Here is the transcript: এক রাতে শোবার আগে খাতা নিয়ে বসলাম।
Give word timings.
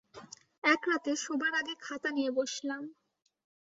এক 0.63 0.81
রাতে 0.89 1.11
শোবার 1.15 1.53
আগে 1.53 1.73
খাতা 1.79 2.09
নিয়ে 2.11 2.31
বসলাম। 2.31 2.83